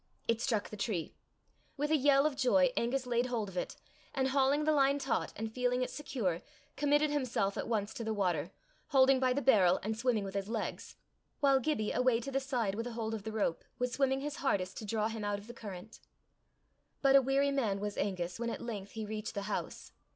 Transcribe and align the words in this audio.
It 0.27 0.41
struck 0.41 0.71
the 0.71 0.77
tree. 0.77 1.13
With 1.77 1.91
a 1.91 1.95
yell 1.95 2.25
of 2.25 2.35
joy 2.35 2.73
Angus 2.75 3.05
laid 3.05 3.27
hold 3.27 3.49
of 3.49 3.55
it, 3.55 3.75
and 4.15 4.29
hauling 4.29 4.63
the 4.63 4.71
line 4.71 4.97
taut, 4.97 5.31
and 5.35 5.53
feeling 5.53 5.83
it 5.83 5.91
secure, 5.91 6.41
committed 6.75 7.11
himself 7.11 7.55
at 7.55 7.67
once 7.67 7.93
to 7.93 8.03
the 8.03 8.11
water, 8.11 8.49
holding 8.87 9.19
by 9.19 9.31
the 9.33 9.43
barrel, 9.43 9.79
and 9.83 9.95
swimming 9.95 10.23
with 10.23 10.33
his 10.33 10.49
legs, 10.49 10.95
while 11.39 11.59
Gibbie, 11.59 11.91
away 11.91 12.19
to 12.19 12.31
the 12.31 12.39
side 12.39 12.73
with 12.73 12.87
a 12.87 12.93
hold 12.93 13.13
of 13.13 13.21
the 13.21 13.31
rope, 13.31 13.63
was 13.77 13.91
swimming 13.93 14.21
his 14.21 14.37
hardest 14.37 14.75
to 14.77 14.85
draw 14.85 15.07
him 15.07 15.23
out 15.23 15.37
of 15.37 15.45
the 15.45 15.53
current. 15.53 15.99
But 17.03 17.15
a 17.15 17.21
weary 17.21 17.51
man 17.51 17.79
was 17.79 17.95
Angus, 17.95 18.39
when 18.39 18.49
at 18.49 18.59
length 18.59 18.93
he 18.93 19.05
reached 19.05 19.35
the 19.35 19.43
house. 19.43 19.91